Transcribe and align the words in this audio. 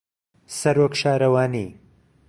سەرۆک 0.59 0.93
شارەوانی 1.01 1.67